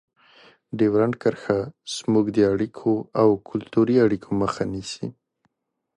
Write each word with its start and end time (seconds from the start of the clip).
ډیورنډ 0.77 1.15
کرښه 1.21 1.59
زموږ 1.95 2.25
د 2.35 2.37
اړیکو 2.53 2.93
او 3.21 3.29
کلتوري 3.49 3.95
اړیکو 4.05 4.29
مخه 4.41 4.63
نیسي. 4.73 5.07